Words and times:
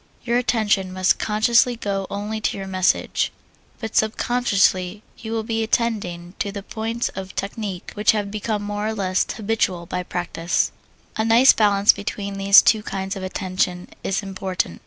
Your 0.23 0.39
attention 0.39 0.91
must 0.91 1.19
consciously 1.19 1.75
go 1.75 2.07
only 2.09 2.41
to 2.41 2.57
your 2.57 2.65
message, 2.65 3.31
but 3.79 3.95
subconsciously 3.95 5.03
you 5.19 5.31
will 5.31 5.43
be 5.43 5.61
attending 5.61 6.33
to 6.39 6.51
the 6.51 6.63
points 6.63 7.09
of 7.09 7.35
technique 7.35 7.91
which 7.93 8.09
have 8.13 8.31
become 8.31 8.63
more 8.63 8.87
or 8.87 8.95
less 8.95 9.27
habitual 9.31 9.85
by 9.85 10.01
practise. 10.01 10.71
A 11.17 11.23
nice 11.23 11.53
balance 11.53 11.93
between 11.93 12.39
these 12.39 12.63
two 12.63 12.81
kinds 12.81 13.15
of 13.15 13.21
attention 13.21 13.89
is 14.03 14.23
important. 14.23 14.79